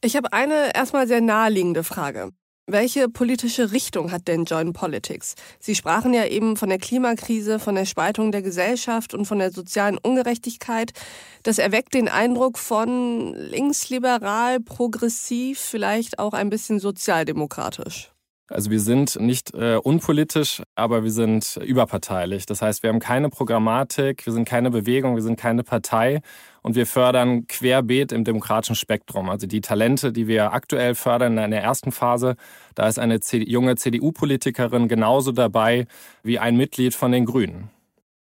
Ich 0.03 0.15
habe 0.15 0.33
eine 0.33 0.73
erstmal 0.73 1.07
sehr 1.07 1.21
naheliegende 1.21 1.83
Frage. 1.83 2.31
Welche 2.67 3.09
politische 3.09 3.71
Richtung 3.71 4.11
hat 4.11 4.27
denn 4.27 4.45
Joint 4.45 4.73
Politics? 4.73 5.35
Sie 5.59 5.73
sprachen 5.73 6.13
ja 6.13 6.25
eben 6.25 6.55
von 6.55 6.69
der 6.69 6.77
Klimakrise, 6.77 7.57
von 7.57 7.75
der 7.75 7.85
Spaltung 7.85 8.31
der 8.31 8.43
Gesellschaft 8.43 9.13
und 9.13 9.25
von 9.25 9.39
der 9.39 9.51
sozialen 9.51 9.97
Ungerechtigkeit. 9.97 10.91
Das 11.43 11.57
erweckt 11.57 11.95
den 11.95 12.07
Eindruck 12.07 12.59
von 12.59 13.33
linksliberal, 13.35 14.59
progressiv, 14.59 15.59
vielleicht 15.59 16.19
auch 16.19 16.33
ein 16.33 16.49
bisschen 16.49 16.79
sozialdemokratisch. 16.79 18.10
Also 18.51 18.69
wir 18.69 18.81
sind 18.81 19.17
nicht 19.17 19.53
äh, 19.53 19.77
unpolitisch, 19.77 20.61
aber 20.75 21.03
wir 21.03 21.11
sind 21.11 21.57
überparteilich. 21.63 22.45
Das 22.45 22.61
heißt, 22.61 22.83
wir 22.83 22.89
haben 22.89 22.99
keine 22.99 23.29
Programmatik, 23.29 24.25
wir 24.25 24.33
sind 24.33 24.43
keine 24.43 24.69
Bewegung, 24.69 25.15
wir 25.15 25.21
sind 25.21 25.39
keine 25.39 25.63
Partei 25.63 26.19
und 26.61 26.75
wir 26.75 26.85
fördern 26.85 27.47
querbeet 27.47 28.11
im 28.11 28.25
demokratischen 28.25 28.75
Spektrum. 28.75 29.29
Also 29.29 29.47
die 29.47 29.61
Talente, 29.61 30.11
die 30.11 30.27
wir 30.27 30.51
aktuell 30.51 30.95
fördern 30.95 31.37
in 31.37 31.51
der 31.51 31.63
ersten 31.63 31.93
Phase, 31.93 32.35
da 32.75 32.89
ist 32.89 32.99
eine 32.99 33.19
junge 33.31 33.77
CDU-Politikerin 33.77 34.89
genauso 34.89 35.31
dabei 35.31 35.87
wie 36.21 36.37
ein 36.37 36.57
Mitglied 36.57 36.93
von 36.93 37.13
den 37.13 37.25
Grünen. 37.25 37.69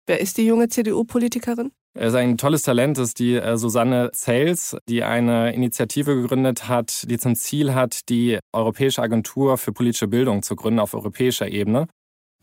Wer 0.07 0.21
ist 0.21 0.39
die 0.39 0.47
junge 0.47 0.69
CDU-Politikerin? 0.69 1.73
Es 1.95 2.09
ist 2.09 2.15
ein 2.15 2.39
tolles 2.39 2.63
Talent, 2.63 2.97
ist 2.97 3.19
die 3.19 3.35
äh, 3.35 3.59
Susanne 3.59 4.11
Zels, 4.13 4.77
die 4.89 5.05
eine 5.05 5.53
Initiative 5.53 6.15
gegründet 6.15 6.67
hat, 6.67 7.05
die 7.11 7.19
zum 7.19 7.35
Ziel 7.35 7.75
hat, 7.75 8.09
die 8.09 8.39
Europäische 8.53 9.03
Agentur 9.03 9.59
für 9.59 9.73
politische 9.73 10.09
Bildung 10.09 10.43
zu 10.43 10.57
gründen 10.57 10.81
auf 10.81 10.95
europäischer 10.95 11.49
Ebene. 11.49 11.89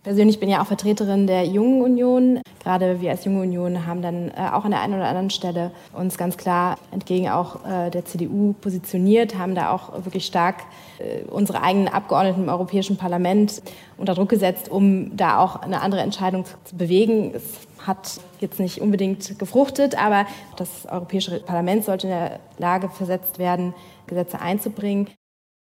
Persönlich 0.02 0.40
bin 0.40 0.48
ja 0.48 0.62
auch 0.62 0.66
Vertreterin 0.68 1.28
der 1.28 1.46
Jungen 1.46 1.82
Union. 1.82 2.42
Gerade 2.64 3.02
wir 3.02 3.12
als 3.12 3.26
Junge 3.26 3.42
Union 3.42 3.86
haben 3.86 4.02
dann 4.02 4.30
äh, 4.30 4.50
auch 4.54 4.64
an 4.64 4.72
der 4.72 4.80
einen 4.80 4.94
oder 4.94 5.08
anderen 5.08 5.30
Stelle 5.30 5.72
uns 5.94 6.18
ganz 6.18 6.38
klar 6.38 6.78
entgegen 6.92 7.28
auch 7.28 7.66
äh, 7.66 7.90
der 7.90 8.06
CDU 8.06 8.54
positioniert, 8.62 9.38
haben 9.38 9.56
da 9.56 9.74
auch 9.74 10.06
wirklich 10.06 10.26
stark 10.26 10.64
äh, 11.00 11.24
unsere 11.30 11.62
eigenen 11.62 11.90
Abgeordneten 11.90 12.44
im 12.44 12.50
Europäischen 12.50 12.96
Parlament 12.96 13.62
unter 13.98 14.16
Druck 14.16 14.30
gesetzt, 14.30 14.70
um 14.72 15.18
da 15.18 15.40
auch 15.40 15.58
eine 15.58 15.82
andere 15.82 16.02
Entscheidung 16.02 16.46
zu 16.64 16.78
bewegen. 16.78 17.34
Es 17.36 17.68
hat 17.86 18.22
jetzt 18.40 18.60
nicht 18.62 18.80
unbedingt 18.80 19.38
gefruchtet, 19.38 20.02
aber 20.02 20.26
das 20.56 20.86
Europäische 20.86 21.42
Parlament 21.42 21.84
sollte 21.84 22.08
in 22.08 22.14
der 22.14 22.40
Lage 22.58 22.88
versetzt 22.88 23.38
werden, 23.38 23.74
Gesetze 24.08 24.40
einzubringen. 24.40 25.10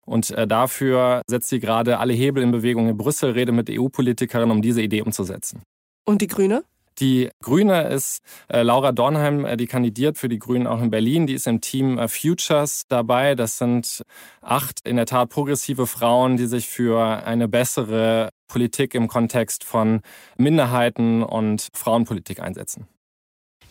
Und 0.05 0.31
äh, 0.31 0.47
dafür 0.47 1.21
setzt 1.27 1.49
sie 1.49 1.59
gerade 1.59 1.99
alle 1.99 2.13
Hebel 2.13 2.43
in 2.43 2.51
Bewegung 2.51 2.89
in 2.89 2.97
Brüssel, 2.97 3.31
rede 3.31 3.51
mit 3.51 3.69
EU-Politikerinnen, 3.69 4.51
um 4.51 4.61
diese 4.61 4.81
Idee 4.81 5.01
umzusetzen. 5.01 5.61
Und 6.05 6.21
die 6.21 6.27
Grüne? 6.27 6.63
Die 6.99 7.29
Grüne 7.41 7.87
ist 7.87 8.21
äh, 8.49 8.61
Laura 8.61 8.91
Dornheim, 8.91 9.45
äh, 9.45 9.57
die 9.57 9.65
kandidiert 9.65 10.17
für 10.17 10.29
die 10.29 10.37
Grünen 10.37 10.67
auch 10.67 10.81
in 10.81 10.91
Berlin. 10.91 11.25
Die 11.25 11.33
ist 11.33 11.47
im 11.47 11.59
Team 11.59 11.97
äh, 11.97 12.07
Futures 12.07 12.83
dabei. 12.87 13.33
Das 13.35 13.57
sind 13.57 14.03
acht 14.41 14.79
in 14.85 14.97
der 14.97 15.05
Tat 15.05 15.29
progressive 15.29 15.87
Frauen, 15.87 16.37
die 16.37 16.45
sich 16.45 16.67
für 16.67 17.25
eine 17.25 17.47
bessere 17.47 18.29
Politik 18.47 18.93
im 18.93 19.07
Kontext 19.07 19.63
von 19.63 20.01
Minderheiten 20.37 21.23
und 21.23 21.67
Frauenpolitik 21.73 22.39
einsetzen. 22.39 22.87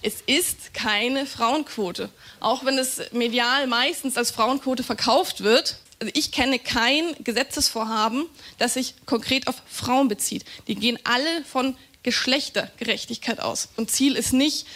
Es 0.05 0.21
ist 0.23 0.75
keine 0.75 1.27
Frauenquote. 1.27 2.09
Auch 2.41 2.65
wenn 2.65 2.77
es 2.77 3.13
medial 3.13 3.69
meistens 3.69 4.17
als 4.17 4.33
Frauenquote 4.33 4.83
verkauft 4.83 5.45
wird, 5.45 5.79
also 6.03 6.11
ich 6.17 6.33
kenne 6.33 6.59
kein 6.59 7.15
Gesetzesvorhaben, 7.23 8.25
das 8.59 8.75
sich 8.75 8.97
konkret 9.07 9.47
auf 9.47 9.63
Frauen 9.67 10.09
bezieht. 10.09 10.45
Die 10.67 10.75
gehen 10.75 10.99
alle 11.05 11.45
von 11.45 11.77
Geschlechtergerechtigkeit 12.03 13.39
aus. 13.39 13.69
Und 13.77 13.89
Ziel 13.89 14.17
ist 14.17 14.33
nicht 14.33 14.67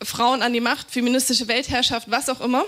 Frauen 0.00 0.42
an 0.42 0.52
die 0.52 0.60
Macht, 0.60 0.92
feministische 0.92 1.48
Weltherrschaft, 1.48 2.08
was 2.08 2.28
auch 2.28 2.40
immer. 2.40 2.64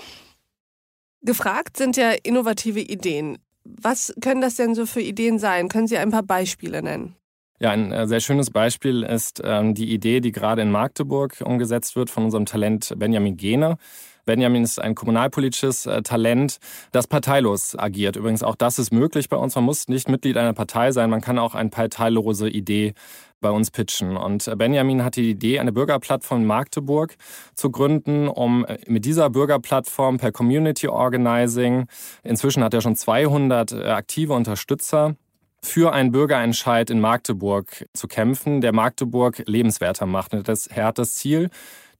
Gefragt 1.21 1.77
sind 1.77 1.95
ja 1.95 2.11
innovative 2.11 2.81
Ideen. 2.81 3.37
Was 3.63 4.13
können 4.19 4.41
das 4.41 4.55
denn 4.55 4.75
so 4.75 4.85
für 4.85 5.01
Ideen 5.01 5.39
sein? 5.39 5.69
Können 5.69 5.87
Sie 5.87 5.97
ein 5.97 6.11
paar 6.11 6.23
Beispiele 6.23 6.81
nennen? 6.81 7.15
Ja, 7.59 7.69
ein 7.69 7.93
äh, 7.93 8.05
sehr 8.05 8.19
schönes 8.19 8.49
Beispiel 8.49 9.03
ist 9.03 9.39
ähm, 9.45 9.75
die 9.75 9.93
Idee, 9.93 10.19
die 10.19 10.33
gerade 10.33 10.61
in 10.61 10.71
Magdeburg 10.71 11.39
umgesetzt 11.39 11.95
wird 11.95 12.09
von 12.09 12.25
unserem 12.25 12.45
Talent 12.45 12.93
Benjamin 12.97 13.37
Gehne. 13.37 13.77
Benjamin 14.25 14.63
ist 14.63 14.79
ein 14.79 14.95
kommunalpolitisches 14.95 15.85
äh, 15.85 16.01
Talent, 16.01 16.59
das 16.91 17.07
parteilos 17.07 17.77
agiert. 17.77 18.15
Übrigens 18.15 18.43
auch 18.43 18.55
das 18.55 18.79
ist 18.79 18.91
möglich 18.91 19.29
bei 19.29 19.37
uns. 19.37 19.55
Man 19.55 19.63
muss 19.63 19.87
nicht 19.87 20.09
Mitglied 20.09 20.37
einer 20.37 20.53
Partei 20.53 20.91
sein, 20.91 21.09
man 21.09 21.21
kann 21.21 21.39
auch 21.39 21.55
eine 21.55 21.69
parteilose 21.69 22.49
Idee 22.49 22.93
bei 23.41 23.49
uns 23.49 23.71
pitchen. 23.71 24.15
Und 24.15 24.49
Benjamin 24.57 25.03
hatte 25.03 25.21
die 25.21 25.31
Idee, 25.31 25.59
eine 25.59 25.71
Bürgerplattform 25.71 26.41
in 26.41 26.47
Magdeburg 26.47 27.15
zu 27.55 27.71
gründen, 27.71 28.27
um 28.27 28.65
mit 28.87 29.03
dieser 29.03 29.29
Bürgerplattform 29.29 30.17
per 30.17 30.31
Community 30.31 30.87
Organizing, 30.87 31.87
inzwischen 32.23 32.63
hat 32.63 32.73
er 32.73 32.81
schon 32.81 32.95
200 32.95 33.71
äh, 33.71 33.83
aktive 33.87 34.33
Unterstützer, 34.33 35.15
für 35.63 35.93
einen 35.93 36.11
Bürgerentscheid 36.11 36.89
in 36.89 36.99
Magdeburg 36.99 37.85
zu 37.93 38.07
kämpfen, 38.07 38.61
der 38.61 38.73
Magdeburg 38.73 39.43
lebenswerter 39.45 40.07
macht. 40.07 40.33
er 40.33 40.85
hat 40.85 40.97
das 40.97 41.13
Ziel, 41.13 41.49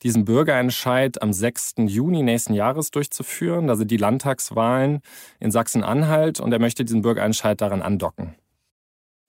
diesen 0.03 0.25
Bürgerentscheid 0.25 1.21
am 1.21 1.33
6. 1.33 1.75
Juni 1.87 2.23
nächsten 2.23 2.53
Jahres 2.53 2.91
durchzuführen. 2.91 3.67
Da 3.67 3.75
sind 3.75 3.91
die 3.91 3.97
Landtagswahlen 3.97 5.01
in 5.39 5.51
Sachsen-Anhalt 5.51 6.39
und 6.39 6.51
er 6.51 6.59
möchte 6.59 6.85
diesen 6.85 7.01
Bürgerentscheid 7.01 7.61
daran 7.61 7.81
andocken. 7.81 8.35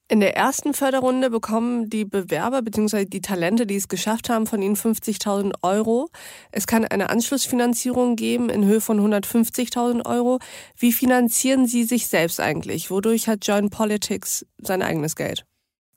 In 0.09 0.21
der 0.21 0.37
ersten 0.37 0.75
Förderrunde 0.75 1.31
bekommen 1.31 1.89
die 1.89 2.05
Bewerber 2.05 2.61
bzw. 2.61 3.07
die 3.07 3.23
Talente, 3.23 3.67
die 3.67 3.77
es 3.77 3.89
geschafft 3.89 4.29
haben, 4.29 4.47
von 4.47 4.61
ihnen 4.61 4.77
50.000 4.77 5.55
Euro. 5.63 6.11
Es 6.51 6.67
kann 6.67 6.85
eine 6.85 7.09
Anschlussfinanzierung 7.09 8.15
geben 8.17 8.51
in 8.51 8.67
Höhe 8.67 8.83
von 8.83 9.01
150.000 9.01 10.05
Euro. 10.05 10.39
Wie 10.77 10.93
finanzieren 10.93 11.67
Sie 11.67 11.85
sich 11.85 12.09
selbst 12.09 12.41
eigentlich? 12.41 12.91
Wodurch 12.91 13.27
hat 13.27 13.47
Join 13.47 13.71
Politics 13.71 14.45
sein 14.59 14.83
eigenes 14.83 15.17
Geld? 15.17 15.47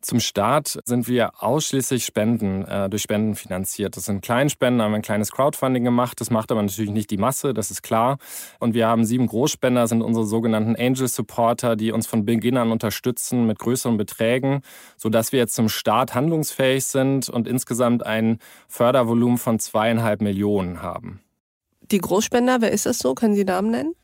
Zum 0.05 0.19
Start 0.19 0.79
sind 0.85 1.07
wir 1.07 1.41
ausschließlich 1.41 2.05
Spenden, 2.05 2.63
äh, 2.65 2.91
durch 2.91 3.01
Spenden 3.01 3.33
finanziert. 3.33 3.97
Das 3.97 4.05
sind 4.05 4.23
Kleinspenden, 4.23 4.79
haben 4.83 4.91
wir 4.91 4.97
ein 4.97 5.01
kleines 5.01 5.31
Crowdfunding 5.31 5.83
gemacht. 5.83 6.21
Das 6.21 6.29
macht 6.29 6.51
aber 6.51 6.61
natürlich 6.61 6.91
nicht 6.91 7.09
die 7.09 7.17
Masse, 7.17 7.55
das 7.55 7.71
ist 7.71 7.81
klar. 7.81 8.19
Und 8.59 8.75
wir 8.75 8.87
haben 8.87 9.03
sieben 9.03 9.25
Großspender, 9.25 9.87
sind 9.87 10.03
unsere 10.03 10.27
sogenannten 10.27 10.75
Angel 10.75 11.07
Supporter, 11.07 11.75
die 11.75 11.91
uns 11.91 12.05
von 12.05 12.23
Beginn 12.23 12.55
an 12.57 12.71
unterstützen 12.71 13.47
mit 13.47 13.57
größeren 13.57 13.97
Beträgen, 13.97 14.61
sodass 14.95 15.31
wir 15.31 15.39
jetzt 15.39 15.55
zum 15.55 15.69
Start 15.69 16.13
handlungsfähig 16.13 16.85
sind 16.85 17.27
und 17.27 17.47
insgesamt 17.47 18.05
ein 18.05 18.37
Fördervolumen 18.67 19.39
von 19.39 19.57
zweieinhalb 19.57 20.21
Millionen 20.21 20.83
haben. 20.83 21.19
Die 21.89 21.97
Großspender, 21.97 22.61
wer 22.61 22.71
ist 22.71 22.85
das 22.85 22.99
so? 22.99 23.15
Können 23.15 23.33
Sie 23.33 23.43
Namen 23.43 23.71
nennen? 23.71 23.95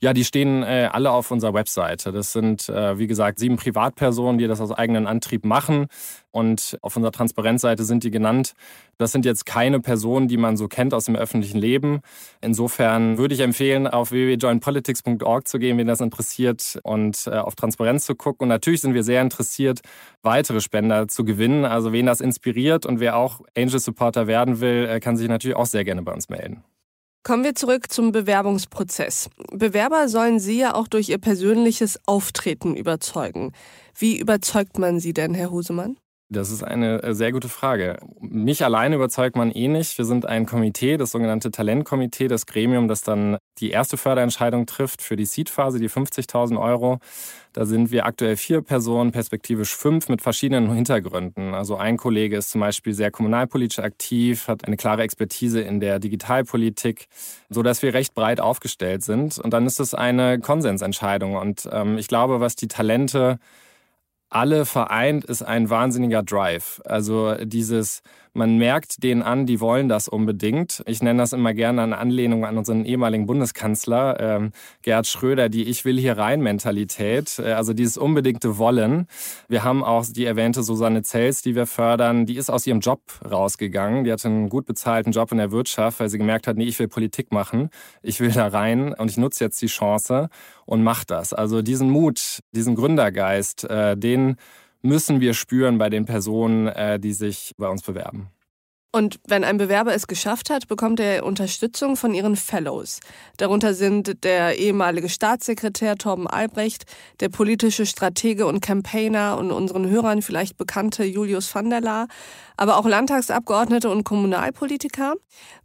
Ja, 0.00 0.12
die 0.12 0.24
stehen 0.24 0.62
äh, 0.62 0.88
alle 0.92 1.10
auf 1.10 1.32
unserer 1.32 1.54
Webseite. 1.54 2.12
Das 2.12 2.32
sind, 2.32 2.68
äh, 2.68 2.98
wie 3.00 3.08
gesagt, 3.08 3.40
sieben 3.40 3.56
Privatpersonen, 3.56 4.38
die 4.38 4.46
das 4.46 4.60
aus 4.60 4.70
eigenem 4.70 5.08
Antrieb 5.08 5.44
machen. 5.44 5.88
Und 6.30 6.78
auf 6.82 6.94
unserer 6.94 7.10
Transparenzseite 7.10 7.82
sind 7.82 8.04
die 8.04 8.12
genannt. 8.12 8.52
Das 8.96 9.10
sind 9.10 9.24
jetzt 9.24 9.44
keine 9.44 9.80
Personen, 9.80 10.28
die 10.28 10.36
man 10.36 10.56
so 10.56 10.68
kennt 10.68 10.94
aus 10.94 11.06
dem 11.06 11.16
öffentlichen 11.16 11.58
Leben. 11.58 12.00
Insofern 12.40 13.18
würde 13.18 13.34
ich 13.34 13.40
empfehlen, 13.40 13.88
auf 13.88 14.12
www.joinpolitics.org 14.12 15.48
zu 15.48 15.58
gehen, 15.58 15.78
wen 15.78 15.88
das 15.88 16.00
interessiert 16.00 16.78
und 16.84 17.26
äh, 17.26 17.30
auf 17.30 17.56
Transparenz 17.56 18.06
zu 18.06 18.14
gucken. 18.14 18.44
Und 18.44 18.50
natürlich 18.50 18.82
sind 18.82 18.94
wir 18.94 19.02
sehr 19.02 19.20
interessiert, 19.20 19.80
weitere 20.22 20.60
Spender 20.60 21.08
zu 21.08 21.24
gewinnen. 21.24 21.64
Also 21.64 21.92
wen 21.92 22.06
das 22.06 22.20
inspiriert 22.20 22.86
und 22.86 23.00
wer 23.00 23.16
auch 23.16 23.40
Angel 23.56 23.80
Supporter 23.80 24.28
werden 24.28 24.60
will, 24.60 24.88
äh, 24.88 25.00
kann 25.00 25.16
sich 25.16 25.28
natürlich 25.28 25.56
auch 25.56 25.66
sehr 25.66 25.84
gerne 25.84 26.02
bei 26.02 26.12
uns 26.12 26.28
melden. 26.28 26.62
Kommen 27.28 27.44
wir 27.44 27.54
zurück 27.54 27.92
zum 27.92 28.10
Bewerbungsprozess. 28.10 29.28
Bewerber 29.52 30.08
sollen 30.08 30.40
Sie 30.40 30.60
ja 30.60 30.74
auch 30.74 30.88
durch 30.88 31.10
Ihr 31.10 31.18
persönliches 31.18 32.00
Auftreten 32.06 32.74
überzeugen. 32.74 33.52
Wie 33.94 34.18
überzeugt 34.18 34.78
man 34.78 34.98
Sie 34.98 35.12
denn, 35.12 35.34
Herr 35.34 35.50
Husemann? 35.50 35.98
Das 36.30 36.50
ist 36.50 36.62
eine 36.62 37.02
äh, 37.02 37.14
sehr 37.14 37.32
gute 37.32 37.48
Frage. 37.48 37.96
Mich 38.20 38.62
alleine 38.62 38.96
überzeugt 38.96 39.34
man 39.34 39.50
eh 39.50 39.66
nicht. 39.66 39.96
Wir 39.96 40.04
sind 40.04 40.26
ein 40.26 40.44
Komitee, 40.44 40.98
das 40.98 41.12
sogenannte 41.12 41.50
Talentkomitee, 41.50 42.28
das 42.28 42.44
Gremium, 42.44 42.86
das 42.86 43.00
dann 43.00 43.38
die 43.60 43.70
erste 43.70 43.96
Förderentscheidung 43.96 44.66
trifft 44.66 45.00
für 45.00 45.16
die 45.16 45.24
Seed-Phase, 45.24 45.78
die 45.78 45.88
50.000 45.88 46.60
Euro. 46.60 46.98
Da 47.54 47.64
sind 47.64 47.90
wir 47.90 48.04
aktuell 48.04 48.36
vier 48.36 48.60
Personen, 48.60 49.10
perspektivisch 49.10 49.74
fünf 49.74 50.10
mit 50.10 50.20
verschiedenen 50.20 50.70
Hintergründen. 50.70 51.54
Also 51.54 51.76
ein 51.76 51.96
Kollege 51.96 52.36
ist 52.36 52.50
zum 52.50 52.60
Beispiel 52.60 52.92
sehr 52.92 53.10
kommunalpolitisch 53.10 53.78
aktiv, 53.78 54.48
hat 54.48 54.66
eine 54.66 54.76
klare 54.76 55.02
Expertise 55.02 55.62
in 55.62 55.80
der 55.80 55.98
Digitalpolitik, 55.98 57.06
so 57.48 57.62
dass 57.62 57.80
wir 57.80 57.94
recht 57.94 58.14
breit 58.14 58.38
aufgestellt 58.38 59.02
sind. 59.02 59.38
Und 59.38 59.54
dann 59.54 59.64
ist 59.64 59.80
es 59.80 59.94
eine 59.94 60.40
Konsensentscheidung. 60.40 61.36
Und 61.36 61.66
ähm, 61.72 61.96
ich 61.96 62.06
glaube, 62.06 62.40
was 62.40 62.54
die 62.54 62.68
Talente 62.68 63.38
alle 64.30 64.66
vereint, 64.66 65.24
ist 65.24 65.42
ein 65.42 65.70
wahnsinniger 65.70 66.22
Drive. 66.22 66.80
Also 66.84 67.34
dieses, 67.44 68.02
man 68.38 68.56
merkt 68.56 69.02
denen 69.02 69.22
an, 69.22 69.46
die 69.46 69.60
wollen 69.60 69.88
das 69.88 70.06
unbedingt. 70.06 70.82
Ich 70.86 71.02
nenne 71.02 71.18
das 71.18 71.32
immer 71.32 71.52
gerne 71.54 71.82
eine 71.82 71.98
Anlehnung 71.98 72.46
an 72.46 72.56
unseren 72.56 72.84
ehemaligen 72.84 73.26
Bundeskanzler 73.26 74.20
ähm, 74.20 74.52
Gerhard 74.82 75.08
Schröder, 75.08 75.48
die 75.48 75.64
Ich 75.64 75.84
will 75.84 75.98
hier 75.98 76.16
rein 76.16 76.40
Mentalität, 76.40 77.40
äh, 77.40 77.52
also 77.52 77.72
dieses 77.74 77.98
unbedingte 77.98 78.56
Wollen. 78.56 79.08
Wir 79.48 79.64
haben 79.64 79.82
auch 79.82 80.06
die 80.08 80.24
erwähnte 80.24 80.62
Susanne 80.62 81.02
Zels, 81.02 81.42
die 81.42 81.56
wir 81.56 81.66
fördern, 81.66 82.26
die 82.26 82.36
ist 82.36 82.48
aus 82.48 82.64
ihrem 82.64 82.78
Job 82.78 83.00
rausgegangen. 83.28 84.04
Die 84.04 84.12
hatte 84.12 84.28
einen 84.28 84.48
gut 84.48 84.66
bezahlten 84.66 85.10
Job 85.10 85.32
in 85.32 85.38
der 85.38 85.50
Wirtschaft, 85.50 85.98
weil 85.98 86.08
sie 86.08 86.18
gemerkt 86.18 86.46
hat, 86.46 86.56
nee, 86.56 86.64
ich 86.64 86.78
will 86.78 86.88
Politik 86.88 87.32
machen, 87.32 87.70
ich 88.02 88.20
will 88.20 88.30
da 88.30 88.46
rein 88.46 88.94
und 88.94 89.10
ich 89.10 89.16
nutze 89.16 89.42
jetzt 89.44 89.60
die 89.60 89.66
Chance 89.66 90.28
und 90.64 90.84
mache 90.84 91.04
das. 91.06 91.32
Also 91.32 91.60
diesen 91.60 91.90
Mut, 91.90 92.38
diesen 92.52 92.76
Gründergeist, 92.76 93.64
äh, 93.64 93.96
den 93.96 94.36
müssen 94.82 95.20
wir 95.20 95.34
spüren 95.34 95.78
bei 95.78 95.90
den 95.90 96.04
Personen, 96.04 96.68
äh, 96.68 96.98
die 96.98 97.12
sich 97.12 97.52
bei 97.56 97.68
uns 97.68 97.82
bewerben. 97.82 98.30
Und 98.90 99.20
wenn 99.28 99.44
ein 99.44 99.58
Bewerber 99.58 99.94
es 99.94 100.06
geschafft 100.06 100.48
hat, 100.48 100.66
bekommt 100.66 100.98
er 100.98 101.26
Unterstützung 101.26 101.94
von 101.94 102.14
ihren 102.14 102.36
Fellows. 102.36 103.00
Darunter 103.36 103.74
sind 103.74 104.24
der 104.24 104.58
ehemalige 104.58 105.10
Staatssekretär 105.10 105.96
Torben 105.96 106.26
Albrecht, 106.26 106.84
der 107.20 107.28
politische 107.28 107.84
Stratege 107.84 108.46
und 108.46 108.62
Campaigner 108.62 109.36
und 109.36 109.52
unseren 109.52 109.90
Hörern 109.90 110.22
vielleicht 110.22 110.56
bekannte 110.56 111.04
Julius 111.04 111.54
van 111.54 111.68
der 111.68 111.82
Laar, 111.82 112.08
aber 112.56 112.78
auch 112.78 112.86
Landtagsabgeordnete 112.86 113.90
und 113.90 114.04
Kommunalpolitiker. 114.04 115.16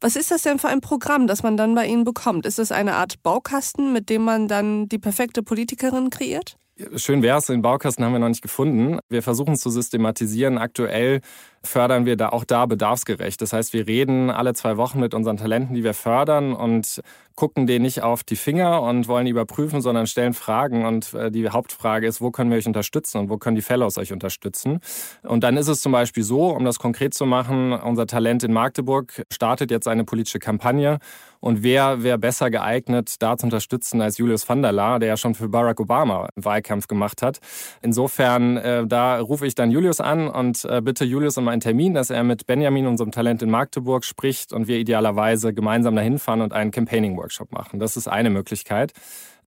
Was 0.02 0.18
ist 0.18 0.30
das 0.30 0.42
denn 0.42 0.60
für 0.60 0.68
ein 0.68 0.82
Programm, 0.82 1.26
das 1.26 1.44
man 1.44 1.56
dann 1.56 1.76
bei 1.76 1.88
Ihnen 1.88 2.04
bekommt? 2.04 2.46
Ist 2.46 2.60
es 2.60 2.74
eine 2.74 2.96
Art 2.96 3.24
Baukasten, 3.24 3.94
mit 3.94 4.10
dem 4.10 4.24
man 4.24 4.50
dann 4.50 4.90
die 4.90 5.00
perfekte 5.00 5.44
Politikerin 5.44 6.10
kreiert? 6.10 6.58
Schön 6.96 7.22
wäre 7.22 7.38
es, 7.38 7.46
den 7.46 7.62
Baukasten 7.62 8.04
haben 8.04 8.14
wir 8.14 8.20
noch 8.20 8.30
nicht 8.30 8.42
gefunden. 8.42 9.00
Wir 9.08 9.22
versuchen 9.22 9.54
es 9.54 9.62
zu 9.62 9.70
systematisieren. 9.70 10.58
Aktuell 10.58 11.22
fördern 11.66 12.06
wir 12.06 12.18
da 12.18 12.30
auch 12.30 12.44
da 12.44 12.66
bedarfsgerecht. 12.66 13.42
Das 13.42 13.54
heißt, 13.54 13.74
wir 13.74 13.88
reden 13.88 14.30
alle 14.30 14.54
zwei 14.54 14.78
Wochen 14.78 15.00
mit 15.00 15.14
unseren 15.14 15.38
Talenten, 15.38 15.76
die 15.76 15.84
wir 15.84 15.94
fördern 15.94 16.54
und 16.54 17.02
gucken 17.36 17.66
denen 17.66 17.84
nicht 17.84 18.04
auf 18.04 18.24
die 18.24 18.36
Finger 18.36 18.82
und 18.82 19.08
wollen 19.08 19.26
überprüfen, 19.28 19.82
sondern 19.82 20.06
stellen 20.08 20.34
Fragen. 20.34 20.86
Und 20.86 21.14
äh, 21.14 21.32
die 21.32 21.50
Hauptfrage 21.50 22.06
ist, 22.06 22.22
wo 22.22 22.32
können 22.32 22.52
wir 22.52 22.58
euch 22.58 22.68
unterstützen 22.68 23.18
und 23.18 23.30
wo 23.30 23.38
können 23.38 23.56
die 23.56 23.62
Fellows 23.62 23.98
euch 23.98 24.14
unterstützen? 24.14 24.80
Und 25.24 25.44
dann 25.44 25.58
ist 25.58 25.68
es 25.68 25.82
zum 25.82 25.92
Beispiel 25.92 26.24
so, 26.24 26.50
um 26.50 26.66
das 26.66 26.80
konkret 26.80 27.14
zu 27.14 27.26
machen, 27.26 27.74
unser 27.74 28.06
Talent 28.08 28.44
in 28.44 28.54
Magdeburg 28.54 29.24
startet 29.32 29.72
jetzt 29.72 29.88
eine 29.88 30.04
politische 30.04 30.40
Kampagne. 30.40 31.00
Und 31.40 31.62
wer 31.62 32.04
wäre 32.04 32.18
besser 32.18 32.50
geeignet, 32.50 33.16
da 33.20 33.36
zu 33.36 33.48
unterstützen 33.48 34.00
als 34.02 34.18
Julius 34.18 34.48
van 34.48 34.62
der 34.62 34.72
Laar, 34.72 35.00
der 35.00 35.10
ja 35.10 35.18
schon 35.18 35.36
für 35.36 35.50
Barack 35.50 35.82
Obama 35.82 36.30
Wahlkampf 36.36 36.88
gemacht 36.88 37.22
hat. 37.22 37.40
Insofern, 37.82 38.56
äh, 38.58 38.88
da 38.88 39.20
rufe 39.20 39.46
ich 39.46 39.54
dann 39.54 39.70
Julius 39.70 40.00
an 40.00 40.30
und 40.30 40.64
äh, 40.64 40.82
bitte 40.82 41.04
Julius 41.04 41.38
um 41.38 41.50
einen 41.54 41.62
Termin, 41.62 41.94
dass 41.94 42.10
er 42.10 42.24
mit 42.24 42.46
Benjamin, 42.48 42.88
unserem 42.88 43.12
Talent 43.12 43.42
in 43.42 43.50
Magdeburg, 43.50 44.04
spricht 44.04 44.52
und 44.52 44.68
wir 44.68 44.78
idealerweise 44.78 45.54
gemeinsam 45.54 45.96
dahin 45.96 46.20
fahren 46.20 46.42
und 46.42 46.52
einen 46.52 46.72
Campaigning 46.72 47.16
Workshop 47.16 47.52
machen. 47.54 47.80
Das 47.80 47.96
ist 47.96 48.08
eine 48.08 48.30
Möglichkeit. 48.30 48.92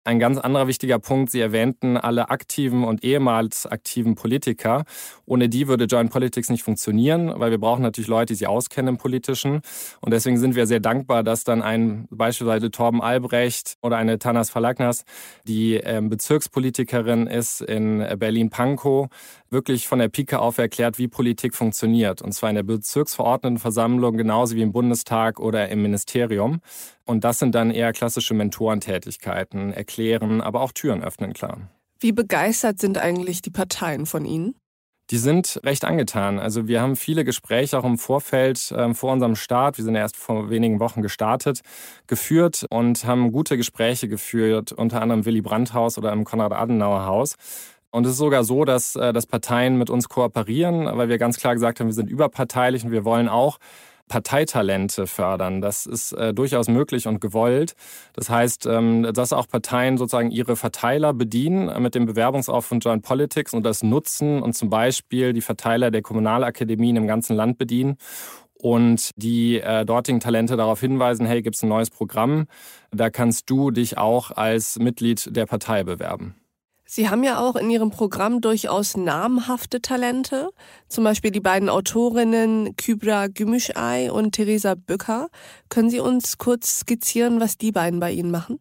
Ein 0.04 0.18
ganz 0.18 0.36
anderer 0.36 0.66
wichtiger 0.66 0.98
Punkt, 0.98 1.30
Sie 1.30 1.38
erwähnten 1.38 1.96
alle 1.96 2.28
aktiven 2.28 2.82
und 2.82 3.04
ehemals 3.04 3.66
aktiven 3.66 4.16
Politiker. 4.16 4.82
Ohne 5.26 5.48
die 5.48 5.68
würde 5.68 5.84
Joint 5.84 6.10
Politics 6.10 6.50
nicht 6.50 6.64
funktionieren, 6.64 7.32
weil 7.36 7.52
wir 7.52 7.58
brauchen 7.58 7.82
natürlich 7.82 8.08
Leute, 8.08 8.32
die 8.32 8.38
sich 8.38 8.48
auskennen 8.48 8.94
im 8.94 8.98
Politischen. 8.98 9.60
Und 10.00 10.10
deswegen 10.12 10.38
sind 10.38 10.56
wir 10.56 10.66
sehr 10.66 10.80
dankbar, 10.80 11.22
dass 11.22 11.44
dann 11.44 11.62
ein 11.62 12.08
beispielsweise 12.10 12.72
Torben 12.72 13.00
Albrecht 13.00 13.76
oder 13.80 13.96
eine 13.96 14.18
Tanas 14.18 14.50
Falagnas, 14.50 15.04
die 15.46 15.74
ähm, 15.74 16.08
Bezirkspolitikerin 16.08 17.28
ist 17.28 17.60
in 17.60 18.04
Berlin-Pankow, 18.18 19.06
wirklich 19.50 19.86
von 19.86 20.00
der 20.00 20.08
Pike 20.08 20.40
auf 20.40 20.58
erklärt, 20.58 20.98
wie 20.98 21.06
Politik 21.06 21.54
funktioniert. 21.54 22.22
Und 22.22 22.32
zwar 22.32 22.48
in 22.48 22.56
der 22.56 22.64
Bezirksverordnetenversammlung 22.64 24.16
genauso 24.16 24.56
wie 24.56 24.62
im 24.62 24.72
Bundestag 24.72 25.38
oder 25.38 25.68
im 25.68 25.82
Ministerium. 25.82 26.60
Und 27.04 27.24
das 27.24 27.38
sind 27.38 27.54
dann 27.54 27.70
eher 27.70 27.92
klassische 27.92 28.34
Mentorentätigkeiten, 28.34 29.72
erklären, 29.72 30.40
aber 30.40 30.60
auch 30.60 30.72
Türen 30.72 31.02
öffnen, 31.02 31.32
klar. 31.32 31.58
Wie 32.00 32.12
begeistert 32.12 32.80
sind 32.80 32.98
eigentlich 32.98 33.42
die 33.42 33.50
Parteien 33.50 34.06
von 34.06 34.24
Ihnen? 34.24 34.54
Die 35.10 35.18
sind 35.18 35.60
recht 35.64 35.84
angetan. 35.84 36.38
Also 36.38 36.68
wir 36.68 36.80
haben 36.80 36.96
viele 36.96 37.24
Gespräche 37.24 37.78
auch 37.78 37.84
im 37.84 37.98
Vorfeld 37.98 38.70
äh, 38.70 38.94
vor 38.94 39.12
unserem 39.12 39.36
Start, 39.36 39.76
wir 39.76 39.84
sind 39.84 39.94
erst 39.94 40.16
vor 40.16 40.48
wenigen 40.48 40.80
Wochen 40.80 41.02
gestartet, 41.02 41.60
geführt 42.06 42.64
und 42.70 43.04
haben 43.04 43.30
gute 43.30 43.56
Gespräche 43.56 44.08
geführt, 44.08 44.72
unter 44.72 45.02
anderem 45.02 45.20
im 45.20 45.26
Willy 45.26 45.42
Brandt 45.42 45.74
Haus 45.74 45.98
oder 45.98 46.12
im 46.12 46.24
Konrad-Adenauer-Haus. 46.24 47.36
Und 47.90 48.06
es 48.06 48.12
ist 48.12 48.18
sogar 48.18 48.42
so, 48.42 48.64
dass, 48.64 48.96
äh, 48.96 49.12
dass 49.12 49.26
Parteien 49.26 49.76
mit 49.76 49.90
uns 49.90 50.08
kooperieren, 50.08 50.86
weil 50.86 51.10
wir 51.10 51.18
ganz 51.18 51.38
klar 51.38 51.52
gesagt 51.52 51.78
haben, 51.78 51.88
wir 51.88 51.94
sind 51.94 52.08
überparteilich 52.08 52.84
und 52.84 52.90
wir 52.90 53.04
wollen 53.04 53.28
auch 53.28 53.58
Parteitalente 54.12 55.06
fördern. 55.06 55.62
Das 55.62 55.86
ist 55.86 56.12
äh, 56.12 56.34
durchaus 56.34 56.68
möglich 56.68 57.06
und 57.06 57.22
gewollt. 57.22 57.72
Das 58.12 58.28
heißt, 58.28 58.66
ähm, 58.66 59.08
dass 59.14 59.32
auch 59.32 59.48
Parteien 59.48 59.96
sozusagen 59.96 60.30
ihre 60.30 60.54
Verteiler 60.54 61.14
bedienen 61.14 61.70
äh, 61.70 61.80
mit 61.80 61.94
dem 61.94 62.04
Bewerbungsaufwand 62.04 62.84
Joint 62.84 63.02
Politics 63.02 63.54
und 63.54 63.64
das 63.64 63.82
nutzen 63.82 64.42
und 64.42 64.52
zum 64.52 64.68
Beispiel 64.68 65.32
die 65.32 65.40
Verteiler 65.40 65.90
der 65.90 66.02
Kommunalakademien 66.02 66.96
im 66.96 67.06
ganzen 67.06 67.34
Land 67.34 67.56
bedienen 67.56 67.96
und 68.52 69.12
die 69.16 69.58
äh, 69.58 69.86
dortigen 69.86 70.20
Talente 70.20 70.58
darauf 70.58 70.80
hinweisen, 70.80 71.24
hey, 71.24 71.40
gibt's 71.40 71.62
ein 71.62 71.70
neues 71.70 71.88
Programm, 71.88 72.48
da 72.90 73.08
kannst 73.08 73.48
du 73.48 73.70
dich 73.70 73.96
auch 73.96 74.30
als 74.30 74.78
Mitglied 74.78 75.34
der 75.34 75.46
Partei 75.46 75.84
bewerben. 75.84 76.34
Sie 76.84 77.08
haben 77.08 77.22
ja 77.24 77.38
auch 77.38 77.56
in 77.56 77.70
Ihrem 77.70 77.90
Programm 77.90 78.40
durchaus 78.40 78.96
namhafte 78.96 79.80
Talente, 79.80 80.50
zum 80.88 81.04
Beispiel 81.04 81.30
die 81.30 81.40
beiden 81.40 81.68
Autorinnen 81.68 82.76
Kybra 82.76 83.28
Gümüşay 83.28 84.10
und 84.10 84.32
Theresa 84.32 84.74
Bücker. 84.74 85.28
Können 85.68 85.90
Sie 85.90 86.00
uns 86.00 86.38
kurz 86.38 86.80
skizzieren, 86.80 87.40
was 87.40 87.56
die 87.56 87.72
beiden 87.72 88.00
bei 88.00 88.12
Ihnen 88.12 88.30
machen? 88.30 88.58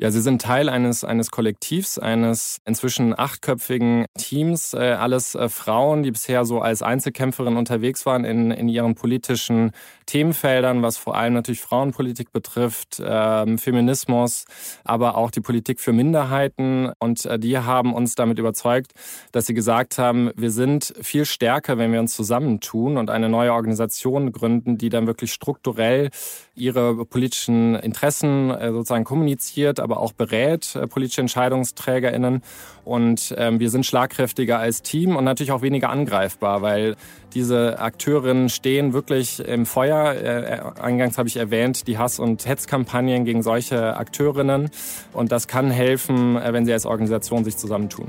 Ja, 0.00 0.12
Sie 0.12 0.20
sind 0.20 0.40
Teil 0.40 0.68
eines, 0.68 1.02
eines 1.02 1.32
Kollektivs, 1.32 1.98
eines 1.98 2.60
inzwischen 2.64 3.18
achtköpfigen 3.18 4.06
Teams, 4.16 4.72
äh, 4.72 4.92
alles 4.92 5.34
äh, 5.34 5.48
Frauen, 5.48 6.04
die 6.04 6.12
bisher 6.12 6.44
so 6.44 6.60
als 6.60 6.82
Einzelkämpferinnen 6.82 7.58
unterwegs 7.58 8.06
waren 8.06 8.24
in, 8.24 8.52
in 8.52 8.68
ihren 8.68 8.94
politischen 8.94 9.72
Themenfeldern, 10.06 10.82
was 10.82 10.98
vor 10.98 11.16
allem 11.16 11.34
natürlich 11.34 11.62
Frauenpolitik 11.62 12.30
betrifft, 12.30 13.02
ähm, 13.04 13.58
Feminismus, 13.58 14.44
aber 14.84 15.16
auch 15.16 15.32
die 15.32 15.40
Politik 15.40 15.80
für 15.80 15.92
Minderheiten. 15.92 16.92
Und 17.00 17.26
äh, 17.26 17.36
die 17.36 17.58
haben 17.58 17.92
uns 17.92 18.14
damit 18.14 18.38
überzeugt, 18.38 18.92
dass 19.32 19.46
sie 19.46 19.54
gesagt 19.54 19.98
haben, 19.98 20.30
wir 20.36 20.52
sind 20.52 20.94
viel 21.02 21.24
stärker, 21.24 21.76
wenn 21.76 21.90
wir 21.90 21.98
uns 21.98 22.14
zusammentun 22.14 22.98
und 22.98 23.10
eine 23.10 23.28
neue 23.28 23.52
Organisation 23.52 24.30
gründen, 24.30 24.78
die 24.78 24.90
dann 24.90 25.08
wirklich 25.08 25.32
strukturell 25.32 26.10
ihre 26.54 27.04
politischen 27.04 27.74
Interessen 27.74 28.50
äh, 28.52 28.70
sozusagen 28.70 29.02
kommuniziert, 29.04 29.80
aber 29.90 30.00
auch 30.00 30.12
berät, 30.12 30.76
äh, 30.76 30.86
politische 30.86 31.22
EntscheidungsträgerInnen. 31.22 32.42
Und 32.84 33.34
ähm, 33.36 33.60
wir 33.60 33.70
sind 33.70 33.84
schlagkräftiger 33.84 34.58
als 34.58 34.82
Team 34.82 35.16
und 35.16 35.24
natürlich 35.24 35.52
auch 35.52 35.62
weniger 35.62 35.90
angreifbar, 35.90 36.62
weil 36.62 36.96
diese 37.34 37.78
Akteurinnen 37.78 38.48
stehen 38.48 38.92
wirklich 38.92 39.40
im 39.40 39.66
Feuer. 39.66 40.14
Äh, 40.14 40.80
eingangs 40.80 41.18
habe 41.18 41.28
ich 41.28 41.36
erwähnt, 41.36 41.86
die 41.86 41.98
Hass- 41.98 42.18
und 42.18 42.46
Hetzkampagnen 42.46 43.24
gegen 43.24 43.42
solche 43.42 43.96
Akteurinnen. 43.96 44.70
Und 45.12 45.32
das 45.32 45.48
kann 45.48 45.70
helfen, 45.70 46.36
äh, 46.36 46.52
wenn 46.52 46.64
sie 46.64 46.72
als 46.72 46.86
Organisation 46.86 47.44
sich 47.44 47.56
zusammentun. 47.56 48.08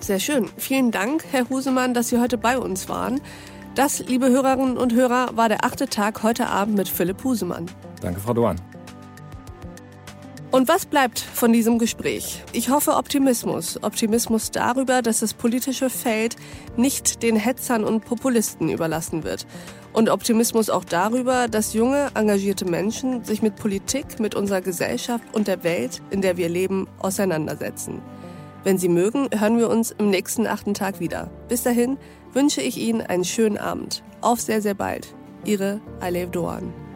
Sehr 0.00 0.20
schön. 0.20 0.48
Vielen 0.56 0.90
Dank, 0.90 1.24
Herr 1.30 1.48
Husemann, 1.48 1.92
dass 1.92 2.08
Sie 2.08 2.20
heute 2.20 2.38
bei 2.38 2.58
uns 2.58 2.88
waren. 2.88 3.20
Das, 3.74 4.00
liebe 4.00 4.28
Hörerinnen 4.28 4.76
und 4.76 4.92
Hörer, 4.92 5.36
war 5.36 5.48
der 5.48 5.64
achte 5.64 5.86
Tag 5.86 6.22
heute 6.22 6.46
Abend 6.46 6.76
mit 6.76 6.88
Philipp 6.88 7.22
Husemann. 7.24 7.66
Danke, 8.00 8.20
Frau 8.20 8.32
Doan. 8.32 8.56
Und 10.50 10.66
was 10.66 10.86
bleibt 10.86 11.20
von 11.20 11.52
diesem 11.52 11.78
Gespräch? 11.78 12.42
Ich 12.54 12.70
hoffe 12.70 12.92
Optimismus. 12.96 13.82
Optimismus 13.82 14.50
darüber, 14.50 15.02
dass 15.02 15.20
das 15.20 15.34
politische 15.34 15.90
Feld 15.90 16.36
nicht 16.76 17.22
den 17.22 17.36
Hetzern 17.36 17.84
und 17.84 18.06
Populisten 18.06 18.70
überlassen 18.70 19.24
wird. 19.24 19.46
Und 19.92 20.08
Optimismus 20.08 20.70
auch 20.70 20.84
darüber, 20.84 21.48
dass 21.48 21.74
junge, 21.74 22.08
engagierte 22.14 22.64
Menschen 22.64 23.24
sich 23.24 23.42
mit 23.42 23.56
Politik, 23.56 24.20
mit 24.20 24.34
unserer 24.34 24.62
Gesellschaft 24.62 25.24
und 25.32 25.48
der 25.48 25.64
Welt, 25.64 26.00
in 26.10 26.22
der 26.22 26.38
wir 26.38 26.48
leben, 26.48 26.88
auseinandersetzen. 26.98 28.00
Wenn 28.64 28.78
Sie 28.78 28.88
mögen, 28.88 29.28
hören 29.38 29.58
wir 29.58 29.68
uns 29.68 29.90
im 29.90 30.08
nächsten 30.08 30.46
achten 30.46 30.72
Tag 30.72 30.98
wieder. 30.98 31.30
Bis 31.48 31.62
dahin 31.62 31.98
wünsche 32.32 32.62
ich 32.62 32.78
Ihnen 32.78 33.02
einen 33.02 33.24
schönen 33.24 33.58
Abend. 33.58 34.02
Auf 34.22 34.40
sehr, 34.40 34.62
sehr 34.62 34.74
bald. 34.74 35.14
Ihre 35.44 35.80
Alev 36.00 36.30
Doan. 36.30 36.87